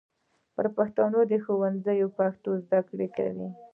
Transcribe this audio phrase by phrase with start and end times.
[0.55, 2.79] بر پښتون د ښوونځي پښتو زده
[3.15, 3.47] کوي.